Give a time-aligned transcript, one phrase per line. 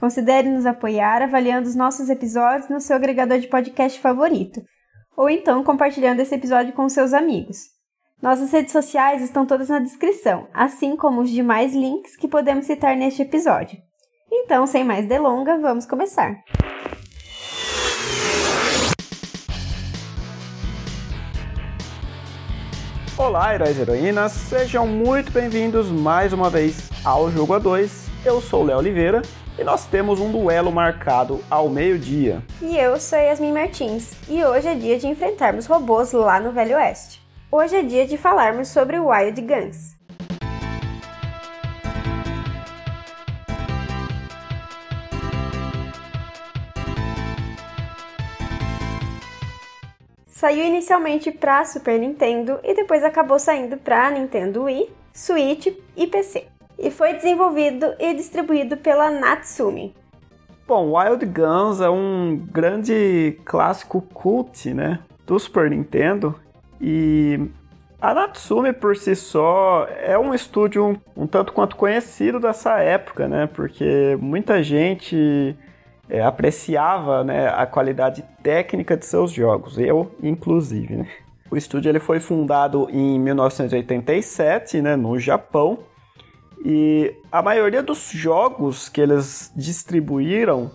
[0.00, 4.62] considere nos apoiar avaliando os nossos episódios no seu agregador de podcast favorito,
[5.14, 7.58] ou então compartilhando esse episódio com seus amigos.
[8.22, 12.96] Nossas redes sociais estão todas na descrição, assim como os demais links que podemos citar
[12.96, 13.78] neste episódio.
[14.32, 16.42] Então, sem mais delonga, vamos começar.
[23.18, 28.08] Olá, heróis e heroínas, sejam muito bem-vindos mais uma vez ao Jogo A2.
[28.24, 29.20] Eu sou Léo Oliveira
[29.60, 32.42] e nós temos um duelo marcado ao meio-dia.
[32.62, 36.76] E eu sou Yasmin Martins, e hoje é dia de enfrentarmos robôs lá no Velho
[36.76, 37.20] Oeste.
[37.52, 40.00] Hoje é dia de falarmos sobre Wild Guns.
[50.26, 56.46] Saiu inicialmente para Super Nintendo e depois acabou saindo para Nintendo Wii, Switch e PC.
[56.82, 59.94] E foi desenvolvido e distribuído pela Natsume.
[60.66, 66.34] Bom, Wild Guns é um grande clássico cult, né, do Super Nintendo
[66.80, 67.50] e
[68.00, 73.28] a Natsume por si só é um estúdio um, um tanto quanto conhecido dessa época,
[73.28, 75.54] né, porque muita gente
[76.08, 80.96] é, apreciava né, a qualidade técnica de seus jogos, eu inclusive.
[80.96, 81.08] Né?
[81.50, 85.89] O estúdio ele foi fundado em 1987 né, no Japão
[86.64, 90.70] e a maioria dos jogos que eles distribuíram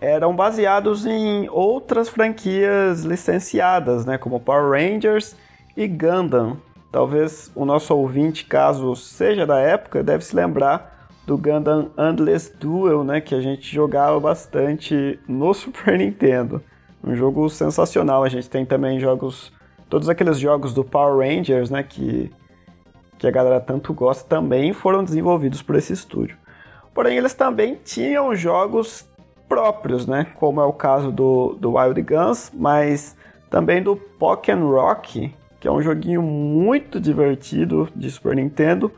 [0.00, 5.36] eram baseados em outras franquias licenciadas, né, como Power Rangers
[5.76, 6.56] e Gundam.
[6.90, 13.04] Talvez o nosso ouvinte, caso seja da época, deve se lembrar do Gundam Endless Duel,
[13.04, 16.62] né, que a gente jogava bastante no Super Nintendo.
[17.04, 18.24] Um jogo sensacional.
[18.24, 19.52] A gente tem também jogos,
[19.90, 22.32] todos aqueles jogos do Power Rangers, né, que
[23.18, 26.36] que a galera tanto gosta, também foram desenvolvidos por esse estúdio.
[26.94, 29.06] Porém, eles também tinham jogos
[29.48, 33.16] próprios, né, como é o caso do, do Wild Guns, mas
[33.50, 38.92] também do Pokémon Rock, que é um joguinho muito divertido de Super Nintendo,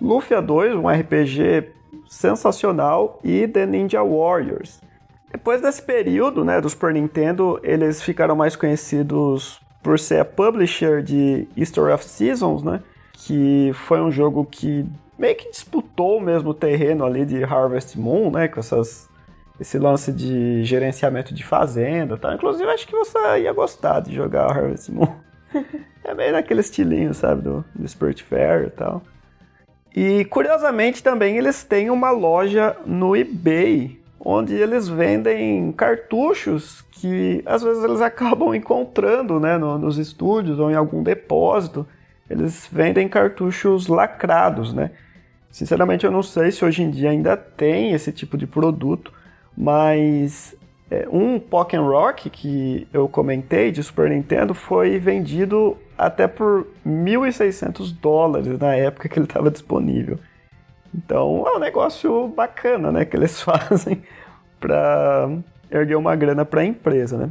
[0.00, 1.70] Lufia 2, um RPG
[2.08, 4.80] sensacional, e The Ninja Warriors.
[5.30, 11.02] Depois desse período né, do Super Nintendo, eles ficaram mais conhecidos por ser a publisher
[11.02, 12.82] de History of Seasons, né,
[13.14, 14.84] que foi um jogo que
[15.18, 19.08] meio que disputou o mesmo terreno ali de Harvest Moon, né, com essas,
[19.58, 22.34] esse lance de gerenciamento de fazenda, tá?
[22.34, 25.08] Inclusive acho que você ia gostar de jogar Harvest Moon.
[26.04, 29.02] é meio naquele estilinho, sabe, do, do Spirit Fair e tal.
[29.94, 37.62] E curiosamente também eles têm uma loja no eBay, onde eles vendem cartuchos que às
[37.62, 41.86] vezes eles acabam encontrando né, no, nos estúdios ou em algum depósito.
[42.28, 44.90] Eles vendem cartuchos lacrados, né?
[45.50, 49.12] Sinceramente eu não sei se hoje em dia ainda tem esse tipo de produto,
[49.56, 50.56] mas
[50.90, 57.94] é, um Pokémon Rock que eu comentei de Super Nintendo foi vendido até por 1.600
[58.00, 60.18] dólares na época que ele estava disponível.
[60.94, 64.02] Então é um negócio bacana, né, que eles fazem
[64.60, 65.30] para
[65.70, 67.30] erguer uma grana para a empresa, né?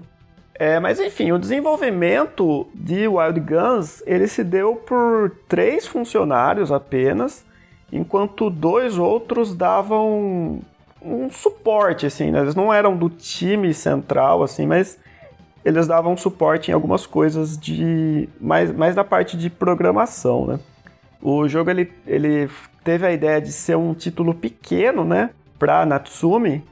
[0.56, 7.44] É, mas enfim, o desenvolvimento de Wild Guns ele se deu por três funcionários apenas,
[7.92, 10.62] enquanto dois outros davam
[11.02, 12.42] um suporte, assim, né?
[12.42, 15.00] Eles não eram do time central, assim, mas
[15.66, 20.60] eles davam suporte em algumas coisas de mais, mais da parte de programação, né?
[21.22, 22.50] O jogo ele, ele
[22.84, 26.64] teve a ideia de ser um título pequeno, né, para Natsume,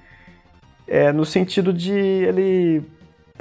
[0.85, 2.83] é, no sentido de ele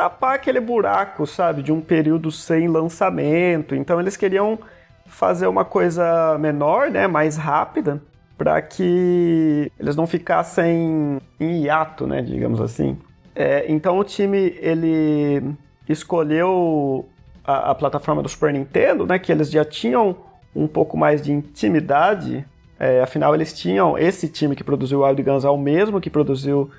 [0.01, 3.75] tapar aquele buraco, sabe, de um período sem lançamento.
[3.75, 4.59] Então eles queriam
[5.05, 8.01] fazer uma coisa menor, né, mais rápida,
[8.39, 12.97] para que eles não ficassem em hiato, né, digamos assim.
[13.37, 15.55] É, então o time ele
[15.87, 17.07] escolheu
[17.45, 20.17] a, a, plataforma do Super Nintendo, né, que eles já tinham
[20.57, 22.43] um pouco mais de intimidade.
[22.79, 26.71] É, afinal, eles tinham esse time que produziu Wild Guns é o mesmo que produziu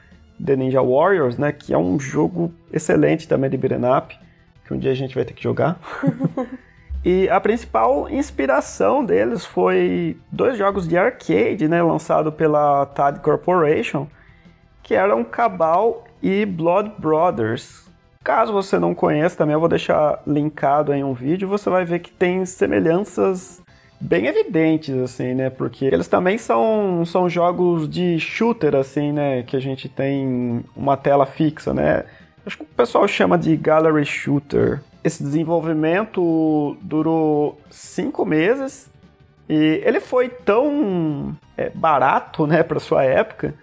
[0.43, 4.17] The Ninja Warriors, né, que é um jogo excelente também de beat'em up,
[4.65, 5.79] que um dia a gente vai ter que jogar.
[7.03, 14.07] e a principal inspiração deles foi dois jogos de arcade, né, lançado pela TAD Corporation,
[14.81, 17.89] que eram Cabal e Blood Brothers.
[18.23, 21.99] Caso você não conheça, também eu vou deixar linkado em um vídeo, você vai ver
[21.99, 23.61] que tem semelhanças
[24.01, 25.49] bem evidentes, assim, né?
[25.49, 29.43] Porque eles também são, são jogos de shooter, assim, né?
[29.43, 32.03] Que a gente tem uma tela fixa, né?
[32.45, 34.81] Acho que o pessoal chama de gallery shooter.
[35.03, 38.89] Esse desenvolvimento durou cinco meses
[39.47, 43.53] e ele foi tão é, barato, né, para sua época,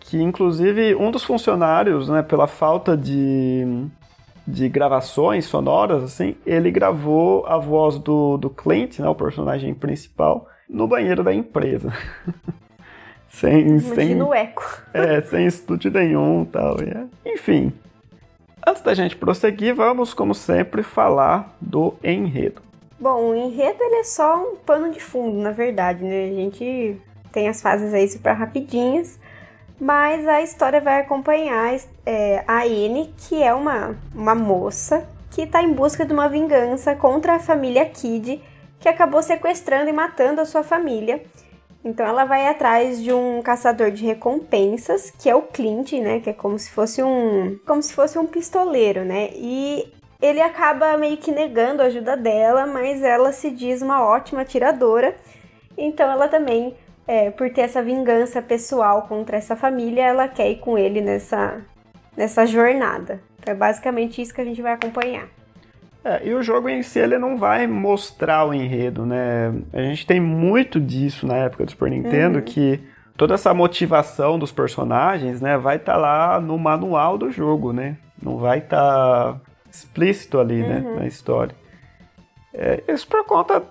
[0.00, 3.86] que inclusive um dos funcionários, né, pela falta de,
[4.48, 10.48] de gravações sonoras, assim, ele gravou a voz do, do Clint, né, o personagem principal,
[10.66, 11.92] no banheiro da empresa.
[13.28, 14.82] sem, Imagina sem, o eco.
[14.94, 16.76] É, sem estúdio nenhum tal.
[16.80, 17.04] É.
[17.30, 17.74] Enfim,
[18.66, 22.62] antes da gente prosseguir, vamos, como sempre, falar do enredo.
[22.98, 26.24] Bom, o enredo ele é só um pano de fundo, na verdade, né?
[26.24, 26.96] A gente
[27.30, 29.20] tem as fases aí super rapidinhas,
[29.80, 35.62] mas a história vai acompanhar é, a Anne, que é uma, uma moça que está
[35.62, 38.42] em busca de uma vingança contra a família Kid,
[38.80, 41.22] que acabou sequestrando e matando a sua família.
[41.84, 46.30] Então ela vai atrás de um caçador de recompensas, que é o Clint, né, que
[46.30, 49.30] é como se fosse um, como se fosse um pistoleiro, né?
[49.34, 54.40] E ele acaba meio que negando a ajuda dela, mas ela se diz uma ótima
[54.42, 55.14] atiradora.
[55.76, 56.74] Então ela também
[57.08, 61.62] é, por ter essa vingança pessoal contra essa família, ela quer ir com ele nessa,
[62.14, 63.22] nessa jornada.
[63.40, 65.26] Então é basicamente isso que a gente vai acompanhar.
[66.04, 69.54] É, e o jogo em si ele não vai mostrar o enredo, né?
[69.72, 72.44] A gente tem muito disso na época do Super Nintendo, uhum.
[72.44, 72.78] que
[73.16, 77.96] toda essa motivação dos personagens, né, vai estar tá lá no manual do jogo, né?
[78.22, 79.40] Não vai estar tá
[79.70, 80.94] explícito ali, né, uhum.
[80.94, 81.56] né, na história.
[82.52, 83.62] É, isso por conta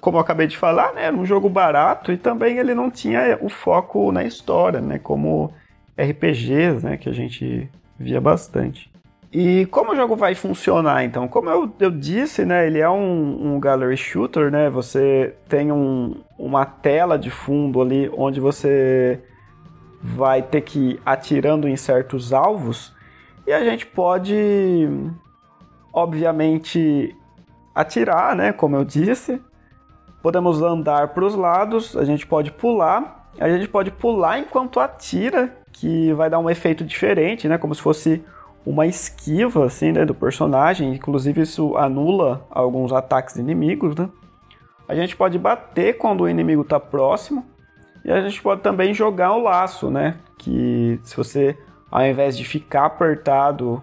[0.00, 3.38] como eu acabei de falar, né, era um jogo barato e também ele não tinha
[3.40, 5.52] o foco na história, né, como
[5.98, 7.68] RPGs, né, que a gente
[7.98, 8.90] via bastante.
[9.32, 11.28] E como o jogo vai funcionar, então?
[11.28, 16.16] Como eu, eu disse, né, ele é um, um gallery shooter, né, você tem um,
[16.38, 19.20] uma tela de fundo ali onde você
[20.02, 22.92] vai ter que ir atirando em certos alvos
[23.46, 24.88] e a gente pode,
[25.92, 27.14] obviamente,
[27.74, 28.52] atirar, né?
[28.52, 29.40] Como eu disse.
[30.22, 33.28] Podemos andar para os lados, a gente pode pular.
[33.38, 37.56] A gente pode pular enquanto atira, que vai dar um efeito diferente, né?
[37.56, 38.22] Como se fosse
[38.66, 40.04] uma esquiva, assim, né?
[40.04, 40.92] Do personagem.
[40.92, 44.08] Inclusive, isso anula alguns ataques inimigos, né?
[44.86, 47.46] A gente pode bater quando o inimigo está próximo.
[48.04, 50.16] E a gente pode também jogar o laço, né?
[50.36, 51.56] Que se você,
[51.90, 53.82] ao invés de ficar apertado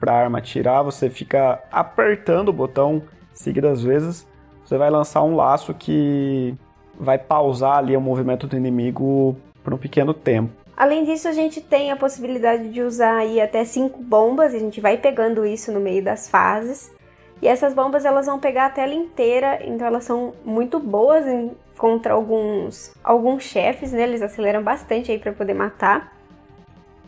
[0.00, 3.02] para a arma atirar, você fica apertando o botão
[3.38, 4.26] seguidas vezes,
[4.64, 6.54] você vai lançar um laço que
[6.98, 10.52] vai pausar ali o movimento do inimigo por um pequeno tempo.
[10.76, 14.80] Além disso, a gente tem a possibilidade de usar aí até cinco bombas, a gente
[14.80, 16.92] vai pegando isso no meio das fases.
[17.40, 21.52] E essas bombas elas vão pegar a tela inteira, então elas são muito boas em,
[21.76, 24.02] contra alguns alguns chefes, né?
[24.02, 26.12] Eles aceleram bastante aí para poder matar.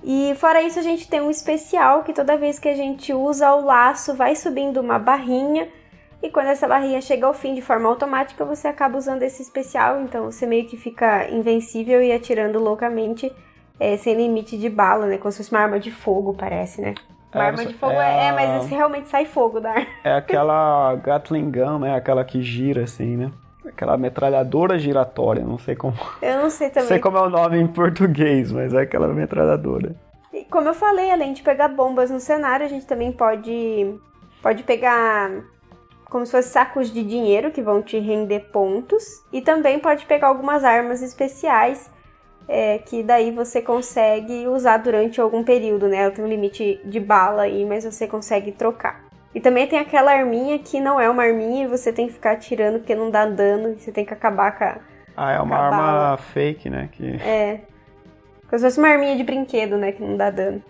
[0.03, 3.53] E fora isso, a gente tem um especial que toda vez que a gente usa
[3.53, 5.69] o laço, vai subindo uma barrinha
[6.23, 10.03] e quando essa barrinha chega ao fim de forma automática, você acaba usando esse especial,
[10.03, 13.33] então você meio que fica invencível e atirando loucamente
[13.79, 15.17] é, sem limite de bala, né?
[15.17, 16.95] Como se fosse uma arma de fogo, parece, né?
[17.35, 19.87] Uma é, arma de fogo é, é, é, mas esse realmente sai fogo da arma.
[20.05, 21.95] É aquela Gatling Gun, né?
[21.95, 23.33] Aquela que gira assim, né?
[23.67, 25.97] Aquela metralhadora giratória, não sei como.
[26.21, 26.83] Eu não sei também.
[26.83, 29.95] Não sei como é o nome em português, mas é aquela metralhadora.
[30.33, 33.95] E como eu falei, além de pegar bombas no cenário, a gente também pode
[34.43, 35.31] pode pegar
[36.11, 39.25] como se fossem sacos de dinheiro que vão te render pontos.
[39.33, 41.91] E também pode pegar algumas armas especiais
[42.49, 45.99] é, que daí você consegue usar durante algum período, né?
[45.99, 49.05] Ela tem um limite de bala aí, mas você consegue trocar.
[49.33, 52.33] E também tem aquela arminha que não é uma arminha e você tem que ficar
[52.33, 54.79] atirando porque não dá dano, você tem que acabar com a.
[55.17, 56.89] Ah, é uma arma fake, né?
[56.91, 57.17] Que...
[57.23, 57.61] É.
[58.49, 59.93] Como se fosse uma arminha de brinquedo, né?
[59.93, 60.61] Que não dá dano.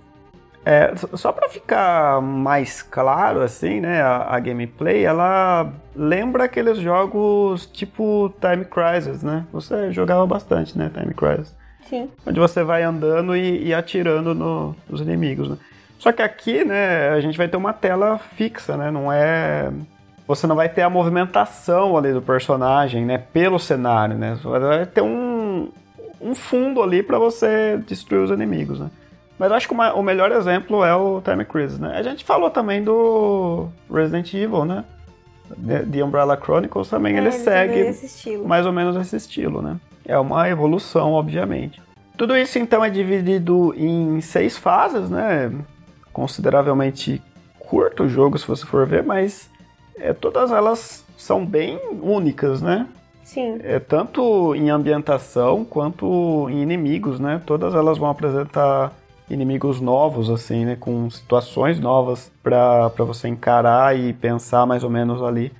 [0.64, 7.64] É, só para ficar mais claro, assim, né, a, a, gameplay, ela lembra aqueles jogos
[7.66, 9.46] tipo Time Crisis, né?
[9.52, 11.56] Você jogava bastante, né, Time Crisis.
[11.88, 12.10] Sim.
[12.26, 15.56] Onde você vai andando e, e atirando no, nos inimigos, né?
[15.98, 18.90] Só que aqui, né, a gente vai ter uma tela fixa, né?
[18.90, 19.70] Não é...
[20.26, 24.38] Você não vai ter a movimentação ali do personagem, né, pelo cenário, né?
[24.42, 25.70] Você vai ter um,
[26.20, 28.90] um fundo ali para você destruir os inimigos, né?
[29.40, 31.96] Mas eu acho que uma, o melhor exemplo é o Time Crisis, né?
[31.96, 34.84] A gente falou também do Resident Evil, né?
[35.90, 37.90] The Umbrella Chronicles também, é, ele segue
[38.46, 39.78] mais ou menos esse estilo, né?
[40.04, 41.80] É uma evolução, obviamente.
[42.18, 45.50] Tudo isso então é dividido em seis fases, né?
[46.12, 47.22] Consideravelmente
[47.58, 49.48] curto o jogo, se você for ver, mas
[49.96, 52.86] é, todas elas são bem únicas, né?
[53.24, 53.58] Sim.
[53.62, 57.40] É, tanto em ambientação quanto em inimigos, né?
[57.46, 58.99] Todas elas vão apresentar
[59.30, 60.76] inimigos novos, assim, né?
[60.76, 65.52] Com situações novas para você encarar e pensar mais ou menos ali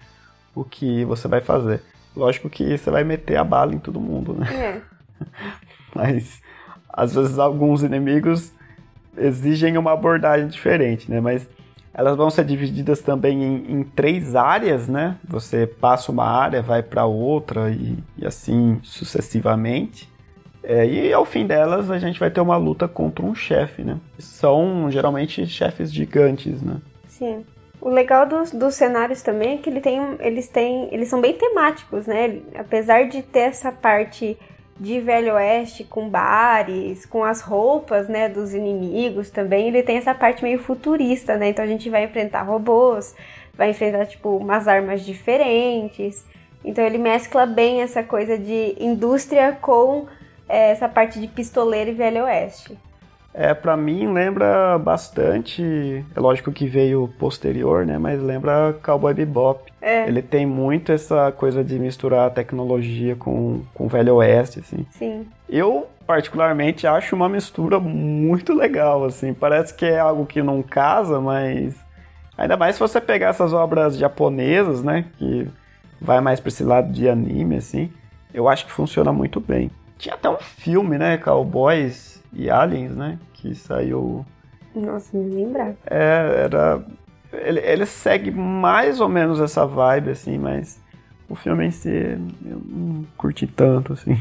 [0.55, 1.83] o que você vai fazer.
[2.15, 4.47] Lógico que você vai meter a bala em todo mundo, né?
[4.53, 4.81] É.
[5.95, 6.43] Mas
[6.89, 8.53] às vezes alguns inimigos
[9.17, 11.21] exigem uma abordagem diferente, né?
[11.21, 11.49] Mas
[11.93, 15.17] elas vão ser divididas também em, em três áreas, né?
[15.29, 20.09] Você passa uma área, vai para outra e, e, assim sucessivamente.
[20.63, 23.99] É, e ao fim delas a gente vai ter uma luta contra um chefe, né?
[24.19, 26.77] São geralmente chefes gigantes, né?
[27.09, 27.45] Sim.
[27.81, 31.33] O legal dos, dos cenários também é que ele tem, eles têm, eles são bem
[31.33, 32.41] temáticos, né?
[32.55, 34.37] Apesar de ter essa parte
[34.79, 40.15] de Velho Oeste com bares, com as roupas, né, dos inimigos também, ele tem essa
[40.15, 41.51] parte meio futurista, né?
[41.51, 43.15] Então a gente vai enfrentar robôs,
[43.55, 46.25] vai enfrentar tipo umas armas diferentes.
[46.65, 50.07] Então ele mescla bem essa coisa de indústria com
[50.51, 52.77] é, essa parte de pistoleiro e Velho Oeste.
[53.33, 59.71] É, para mim lembra bastante, é lógico que veio posterior, né, mas lembra Cowboy Bebop.
[59.81, 60.09] É.
[60.09, 64.85] Ele tem muito essa coisa de misturar tecnologia com, com Velho Oeste, assim.
[64.91, 65.27] Sim.
[65.49, 69.33] Eu, particularmente, acho uma mistura muito legal, assim.
[69.33, 71.77] Parece que é algo que não casa, mas...
[72.37, 75.47] Ainda mais se você pegar essas obras japonesas, né, que
[76.01, 77.93] vai mais pra esse lado de anime, assim.
[78.35, 79.71] Eu acho que funciona muito bem.
[80.01, 83.19] Tinha até um filme, né, Cowboys e Aliens, né?
[83.35, 84.25] Que saiu.
[84.75, 85.75] Nossa, me lembrar.
[85.87, 86.83] É, era.
[87.31, 90.81] Ele, ele segue mais ou menos essa vibe, assim, mas
[91.29, 94.21] o filme em si eu não curti tanto, assim.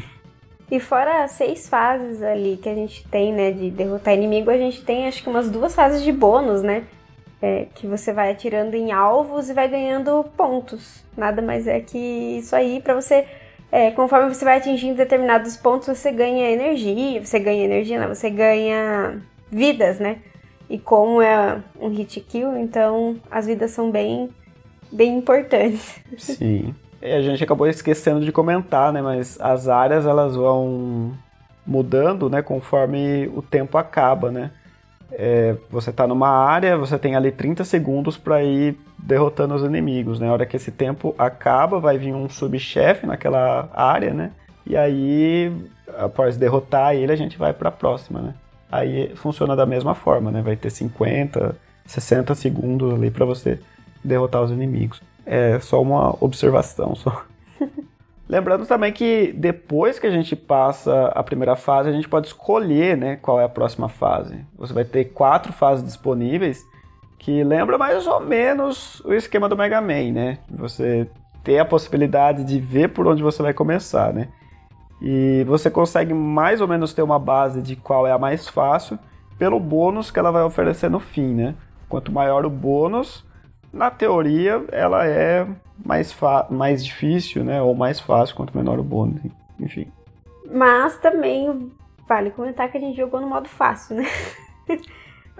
[0.70, 4.58] E fora as seis fases ali que a gente tem, né, de derrotar inimigo, a
[4.58, 6.84] gente tem acho que umas duas fases de bônus, né?
[7.40, 11.02] É, que você vai atirando em alvos e vai ganhando pontos.
[11.16, 13.26] Nada mais é que isso aí para você
[13.72, 18.28] é, conforme você vai atingindo determinados pontos, você ganha energia, você ganha energia, não, você
[18.28, 20.18] ganha vidas, né?
[20.68, 24.30] E como é um hit kill, então as vidas são bem,
[24.90, 26.00] bem importantes.
[26.18, 26.74] Sim.
[27.02, 29.00] E a gente acabou esquecendo de comentar, né?
[29.00, 31.12] Mas as áreas elas vão
[31.66, 32.42] mudando, né?
[32.42, 34.50] Conforme o tempo acaba, né?
[35.12, 40.20] É, você está numa área, você tem ali 30 segundos para ir derrotando os inimigos,
[40.20, 40.26] né?
[40.26, 44.30] Na hora que esse tempo acaba, vai vir um subchefe naquela área, né?
[44.66, 45.52] E aí,
[45.98, 48.34] após derrotar ele, a gente vai para a próxima, né?
[48.70, 50.42] Aí funciona da mesma forma, né?
[50.42, 53.58] Vai ter 50, 60 segundos ali para você
[54.02, 55.02] derrotar os inimigos.
[55.26, 57.24] É só uma observação, só.
[58.30, 62.96] Lembrando também que depois que a gente passa a primeira fase, a gente pode escolher
[62.96, 64.46] né, qual é a próxima fase.
[64.56, 66.64] Você vai ter quatro fases disponíveis,
[67.18, 70.38] que lembra mais ou menos o esquema do Mega Man, né?
[70.48, 71.10] Você
[71.42, 74.28] ter a possibilidade de ver por onde você vai começar, né?
[75.02, 78.96] E você consegue mais ou menos ter uma base de qual é a mais fácil
[79.40, 81.56] pelo bônus que ela vai oferecer no fim, né?
[81.88, 83.24] Quanto maior o bônus,
[83.72, 85.46] na teoria, ela é
[85.84, 86.16] mais,
[86.50, 87.62] mais difícil, né?
[87.62, 89.20] Ou mais fácil, quanto menor o bônus,
[89.58, 89.90] enfim.
[90.50, 91.70] Mas também
[92.08, 94.06] vale comentar que a gente jogou no modo fácil, né?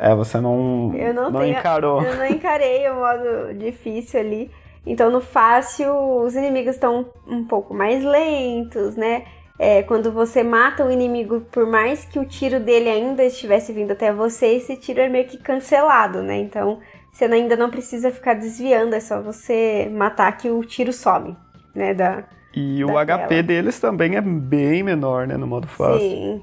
[0.02, 2.02] É, você não, eu não, não tenho, encarou.
[2.02, 4.50] Eu não encarei o modo difícil ali.
[4.86, 5.92] Então no fácil
[6.24, 9.24] os inimigos estão um pouco mais lentos, né?
[9.58, 13.90] É, quando você mata o inimigo, por mais que o tiro dele ainda estivesse vindo
[13.90, 16.38] até você, esse tiro é meio que cancelado, né?
[16.38, 16.78] Então
[17.12, 21.36] você ainda não precisa ficar desviando, é só você matar que o tiro some,
[21.74, 21.94] né?
[21.94, 22.24] Da,
[22.54, 25.36] e o HP deles também é bem menor, né?
[25.36, 26.00] No modo fácil.
[26.00, 26.42] Sim.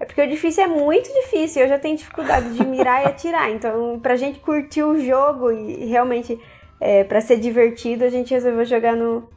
[0.00, 3.50] É porque o difícil é muito difícil, eu já tenho dificuldade de mirar e atirar.
[3.50, 6.38] Então, pra gente curtir o jogo e realmente
[6.80, 9.28] é, para ser divertido, a gente resolveu jogar no,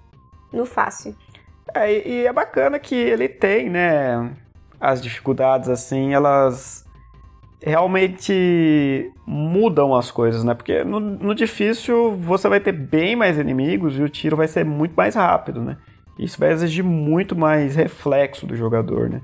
[0.54, 1.16] no fácil.
[1.74, 4.32] É, e é bacana que ele tem, né?
[4.80, 6.86] As dificuldades, assim, elas
[7.64, 10.54] realmente mudam as coisas, né?
[10.54, 14.66] Porque no, no, difícil você vai ter bem mais inimigos e o tiro vai ser
[14.66, 15.78] muito mais rápido, né?
[16.18, 19.22] Isso vai exigir muito mais reflexo do jogador, né?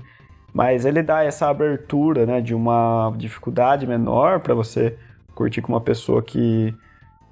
[0.54, 4.96] Mas ele dá essa abertura, né, de uma dificuldade menor para você
[5.34, 6.74] curtir com uma pessoa que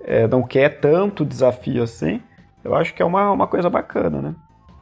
[0.05, 2.21] é, não quer tanto desafio assim.
[2.63, 4.35] Eu acho que é uma, uma coisa bacana, né?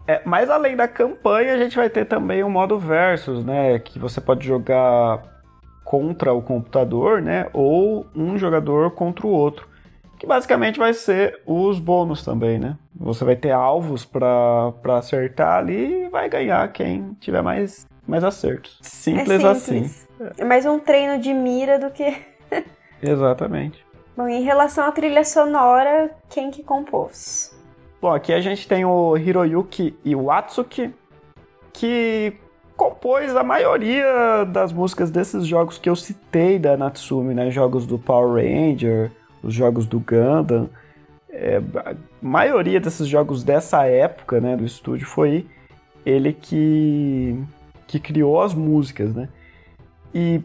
[0.07, 3.79] É, mas além da campanha, a gente vai ter também o modo versus, né?
[3.79, 5.34] Que você pode jogar
[5.85, 7.47] contra o computador, né?
[7.53, 9.69] Ou um jogador contra o outro.
[10.19, 12.77] Que basicamente vai ser os bônus também, né?
[12.97, 18.79] Você vai ter alvos para acertar ali e vai ganhar quem tiver mais mais acertos.
[18.83, 20.09] Simples, é simples.
[20.21, 20.33] assim.
[20.39, 22.17] É mais um treino de mira do que.
[23.03, 23.85] Exatamente.
[24.17, 27.55] Bom, em relação à trilha sonora, quem que compôs?
[28.01, 30.95] Bom, aqui a gente tem o Hiroyuki Iwatsuki,
[31.73, 32.35] que
[32.77, 37.51] compôs a maioria das músicas desses jogos que eu citei da Natsume, né?
[37.51, 39.11] Jogos do Power Ranger,
[39.43, 40.69] os jogos do Gundam.
[41.31, 45.47] É, a maioria desses jogos dessa época, né, do estúdio, foi
[46.07, 47.43] ele que,
[47.87, 49.29] que criou as músicas, né?
[50.15, 50.41] E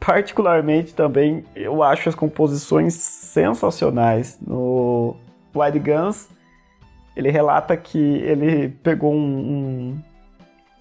[0.00, 4.38] particularmente também eu acho as composições sensacionais.
[4.40, 5.16] No
[5.54, 6.28] Wide Guns,
[7.16, 10.02] ele relata que ele pegou um, um,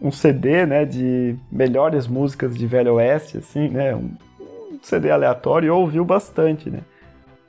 [0.08, 5.68] um, CD, né, de melhores músicas de Velho Oeste, assim, né, um, um CD aleatório
[5.68, 6.80] e ouviu bastante, né,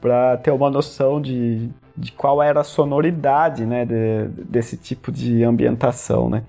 [0.01, 5.45] para ter uma noção de, de qual era a sonoridade, né, de, desse tipo de
[5.45, 6.43] ambientação, né.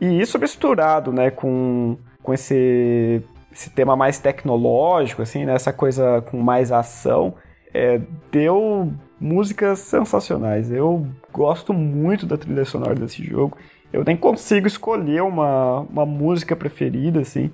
[0.00, 3.22] E isso misturado, né, com, com esse
[3.58, 5.54] esse tema mais tecnológico, assim, né?
[5.54, 7.34] essa coisa com mais ação,
[7.74, 10.70] é, deu músicas sensacionais.
[10.70, 13.58] Eu gosto muito da trilha sonora desse jogo.
[13.92, 17.50] Eu nem consigo escolher uma, uma música preferida, assim,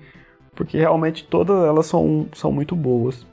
[0.55, 3.27] porque realmente todas elas são, são muito boas.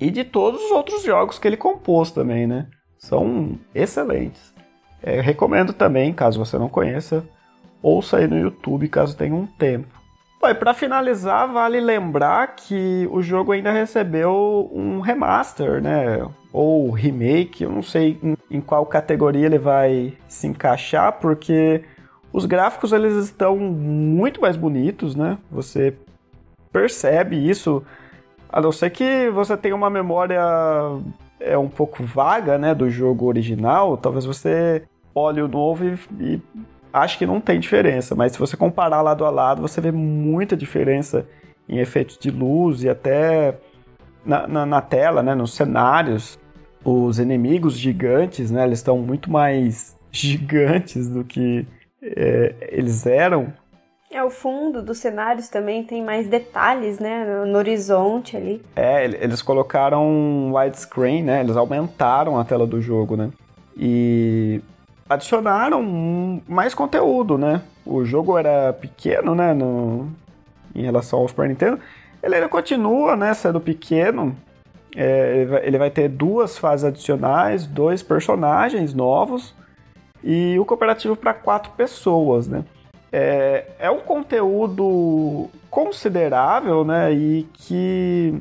[0.00, 2.66] E de todos os outros jogos que ele compôs também, né?
[2.98, 4.54] São excelentes.
[5.02, 7.24] É, recomendo também, caso você não conheça,
[7.82, 9.96] ouça aí no YouTube caso tenha um tempo.
[10.40, 16.26] Bom, e para finalizar, vale lembrar que o jogo ainda recebeu um remaster, né?
[16.52, 21.82] Ou remake, eu não sei em, em qual categoria ele vai se encaixar, porque
[22.36, 25.38] os gráficos eles estão muito mais bonitos, né?
[25.50, 25.94] Você
[26.70, 27.82] percebe isso,
[28.46, 30.38] a não ser que você tenha uma memória
[31.40, 34.82] é um pouco vaga, né, do jogo original, talvez você
[35.14, 36.42] olhe o novo e, e
[36.92, 40.54] acho que não tem diferença, mas se você comparar lado a lado, você vê muita
[40.54, 41.26] diferença
[41.66, 43.56] em efeitos de luz e até
[44.22, 46.38] na, na, na tela, né, nos cenários.
[46.84, 51.66] Os inimigos gigantes, né, eles estão muito mais gigantes do que
[52.14, 53.52] é, eles eram.
[54.10, 58.62] É, o fundo dos cenários também tem mais detalhes, né, no, no horizonte ali.
[58.76, 63.30] É, eles colocaram widescreen, né, eles aumentaram a tela do jogo, né.
[63.76, 64.60] E
[65.08, 67.62] adicionaram mais conteúdo, né?
[67.84, 70.08] O jogo era pequeno, né, no,
[70.74, 71.78] em relação ao Super Nintendo.
[72.22, 74.36] Ele ainda continua, né, sendo pequeno.
[74.96, 79.54] É, ele vai ter duas fases adicionais, dois personagens novos
[80.22, 82.64] e o cooperativo para quatro pessoas, né?
[83.12, 87.12] É, é um conteúdo considerável, né?
[87.12, 88.34] E que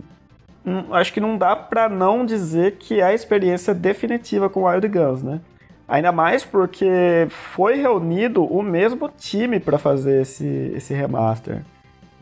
[0.66, 4.88] hum, acho que não dá para não dizer que é a experiência definitiva com Wild
[4.88, 5.40] Guns, né?
[5.88, 11.62] Ainda mais porque foi reunido o mesmo time para fazer esse, esse remaster.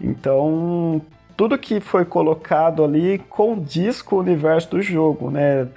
[0.02, 1.02] Então,
[1.38, 5.68] tudo que foi colocado ali condiz com o universo do jogo, né?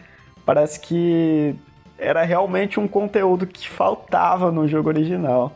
[0.44, 1.54] Parece que
[1.98, 5.52] era realmente um conteúdo que faltava no jogo original.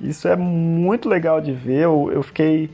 [0.00, 1.84] Isso é muito legal de ver.
[1.84, 2.70] Eu, eu fiquei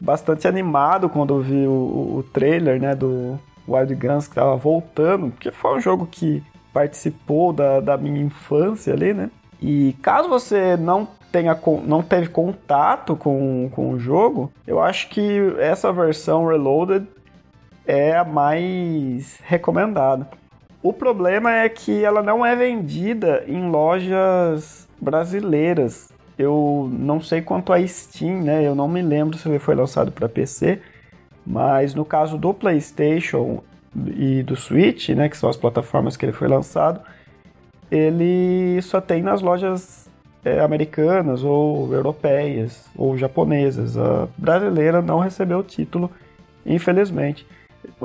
[0.00, 5.30] bastante animado quando eu vi o, o trailer né, do Wild Guns que estava voltando,
[5.30, 9.30] porque foi um jogo que participou da, da minha infância ali, né?
[9.60, 15.54] E caso você não tenha não teve contato com, com o jogo, eu acho que
[15.58, 17.06] essa versão Reloaded
[17.86, 20.28] é a mais recomendada.
[20.82, 26.10] O problema é que ela não é vendida em lojas brasileiras.
[26.38, 28.66] Eu não sei quanto a Steam, né?
[28.66, 30.80] Eu não me lembro se ele foi lançado para PC,
[31.46, 33.62] mas no caso do PlayStation,
[34.16, 37.00] e do Switch, né, que são as plataformas que ele foi lançado,
[37.90, 40.08] ele só tem nas lojas
[40.44, 43.96] é, americanas ou europeias ou japonesas.
[43.96, 46.10] A brasileira não recebeu o título,
[46.64, 47.46] infelizmente.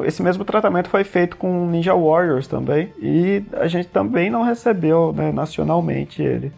[0.06, 5.14] Esse mesmo tratamento foi feito com Ninja Warriors também e a gente também não recebeu
[5.14, 6.52] né, nacionalmente ele.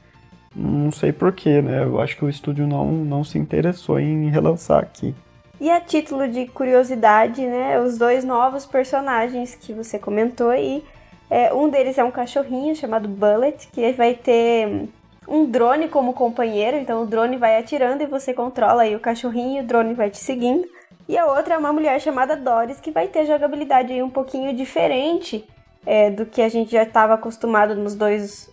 [0.56, 1.84] Não sei porquê, né?
[1.84, 5.14] Eu acho que o estúdio não, não se interessou em relançar aqui.
[5.60, 10.84] E a título de curiosidade, né, os dois novos personagens que você comentou aí,
[11.30, 14.88] é, um deles é um cachorrinho chamado Bullet, que vai ter
[15.28, 19.64] um drone como companheiro, então o drone vai atirando e você controla aí o cachorrinho,
[19.64, 20.68] o drone vai te seguindo.
[21.08, 24.54] E a outra é uma mulher chamada Doris, que vai ter jogabilidade aí um pouquinho
[24.54, 25.48] diferente
[25.86, 28.50] é, do que a gente já estava acostumado nos dois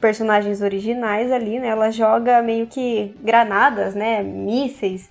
[0.00, 1.68] personagens originais ali, né?
[1.68, 4.22] Ela joga meio que granadas, né?
[4.22, 5.10] Mísseis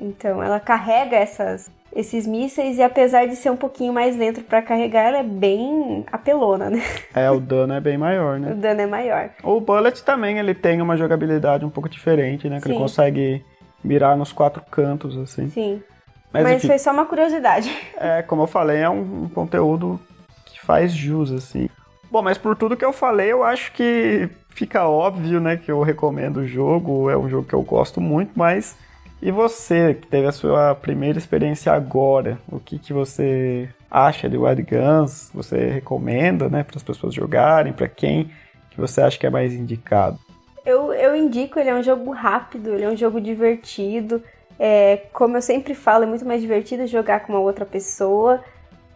[0.00, 4.62] então ela carrega essas, esses mísseis e apesar de ser um pouquinho mais lento para
[4.62, 6.82] carregar, ela é bem apelona, né?
[7.14, 8.52] É, o dano é bem maior, né?
[8.52, 9.30] o dano é maior.
[9.42, 12.58] O Bullet também, ele tem uma jogabilidade um pouco diferente, né?
[12.58, 12.70] Que Sim.
[12.70, 13.44] ele consegue
[13.82, 15.50] mirar nos quatro cantos, assim.
[15.50, 15.82] Sim.
[16.32, 17.74] Mas, Mas foi só uma curiosidade.
[18.00, 20.00] É, como eu falei, é um, um conteúdo
[20.46, 21.68] que faz jus, assim.
[22.10, 25.82] Bom, mas por tudo que eu falei, eu acho que fica óbvio, né, que eu
[25.82, 28.76] recomendo o jogo, é um jogo que eu gosto muito, mas
[29.20, 34.36] e você, que teve a sua primeira experiência agora, o que, que você acha de
[34.36, 35.30] Wild Guns?
[35.34, 37.72] Você recomenda, né, para as pessoas jogarem?
[37.72, 38.30] Para quem
[38.70, 40.18] que você acha que é mais indicado?
[40.64, 44.22] Eu, eu indico, ele é um jogo rápido, ele é um jogo divertido.
[44.58, 48.42] É, como eu sempre falo, é muito mais divertido jogar com uma outra pessoa.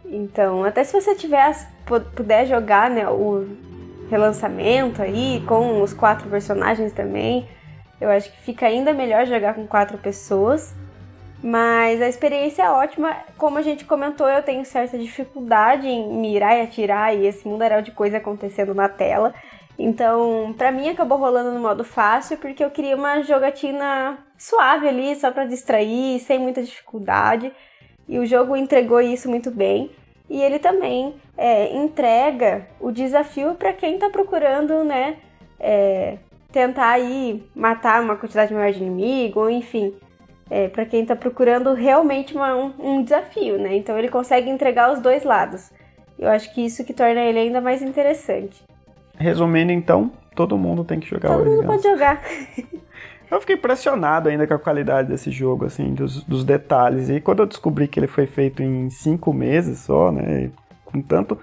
[0.05, 1.55] Então, até se você tiver,
[2.15, 3.47] puder jogar né, o
[4.09, 7.47] relançamento aí, com os quatro personagens também,
[8.01, 10.75] eu acho que fica ainda melhor jogar com quatro pessoas.
[11.41, 13.17] Mas a experiência é ótima.
[13.37, 17.81] Como a gente comentou, eu tenho certa dificuldade em mirar e atirar e esse mundaréu
[17.81, 19.33] de coisa acontecendo na tela.
[19.77, 25.15] Então, para mim acabou rolando no modo fácil porque eu queria uma jogatina suave ali,
[25.15, 27.51] só para distrair, sem muita dificuldade.
[28.07, 29.89] E o jogo entregou isso muito bem.
[30.29, 35.17] E ele também é, entrega o desafio para quem está procurando, né,
[35.59, 36.17] é,
[36.51, 39.93] tentar aí matar uma quantidade maior de inimigo, ou enfim,
[40.49, 43.75] é, para quem está procurando realmente uma, um, um, desafio, né?
[43.75, 45.71] Então ele consegue entregar os dois lados.
[46.19, 48.61] Eu acho que isso que torna ele ainda mais interessante.
[49.17, 52.21] Resumindo, então, todo mundo tem que jogar Todo mundo pode jogar.
[53.29, 57.09] Eu fiquei impressionado ainda com a qualidade desse jogo, assim, dos, dos, detalhes.
[57.09, 60.49] E quando eu descobri que ele foi feito em cinco meses só, né?
[60.85, 61.37] Com tanto.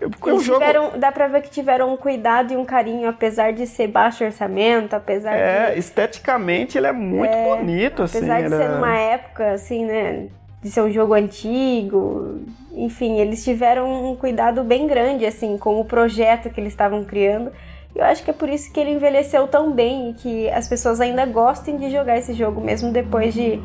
[0.00, 0.60] Eles jogo...
[0.60, 4.24] tiveram, dá pra ver que tiveram um cuidado e um carinho, apesar de ser baixo
[4.24, 5.78] orçamento, apesar é, de...
[5.78, 8.30] esteticamente ele é muito é, bonito, apesar assim.
[8.30, 10.28] Apesar de ser numa época, assim, né,
[10.62, 12.40] de ser um jogo antigo,
[12.72, 17.50] enfim, eles tiveram um cuidado bem grande, assim, com o projeto que eles estavam criando.
[17.96, 21.00] Eu acho que é por isso que ele envelheceu tão bem e que as pessoas
[21.00, 23.58] ainda gostem de jogar esse jogo, mesmo depois de,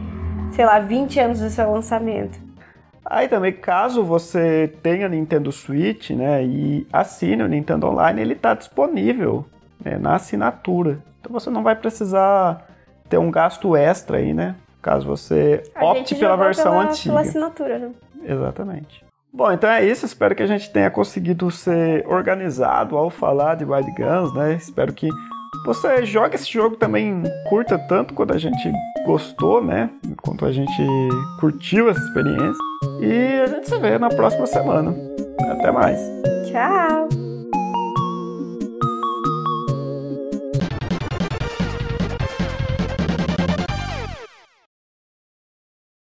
[0.53, 2.39] sei lá, 20 anos do seu lançamento.
[3.03, 8.53] Aí também, caso você tenha Nintendo Switch, né, e assine o Nintendo Online, ele está
[8.53, 9.45] disponível
[9.83, 10.99] né, na assinatura.
[11.19, 12.65] Então você não vai precisar
[13.09, 14.55] ter um gasto extra aí, né?
[14.81, 17.15] Caso você opte pela versão pela, antiga.
[17.15, 17.91] Pela assinatura, né?
[18.23, 19.03] Exatamente.
[19.33, 20.05] Bom, então é isso.
[20.05, 24.55] Espero que a gente tenha conseguido ser organizado ao falar de Wild Guns, né?
[24.55, 25.07] Espero que
[25.65, 28.71] você jogue esse jogo também, curta tanto quanto a gente
[29.05, 29.89] gostou, né?
[30.21, 30.81] Quanto a gente
[31.39, 32.59] curtiu essa experiência.
[32.99, 34.93] E a gente se vê na próxima semana.
[35.51, 35.99] Até mais.
[36.49, 37.30] Tchau!